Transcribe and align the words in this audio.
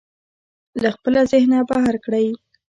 له 0.81 0.89
خپله 0.95 1.21
ذهنه 1.31 1.59
بهر 1.69 1.95
کړئ. 2.05 2.27